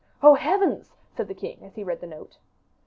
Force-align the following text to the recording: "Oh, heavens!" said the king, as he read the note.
"Oh, 0.23 0.33
heavens!" 0.33 0.95
said 1.15 1.27
the 1.27 1.35
king, 1.35 1.59
as 1.61 1.75
he 1.75 1.83
read 1.83 2.01
the 2.01 2.07
note. 2.07 2.39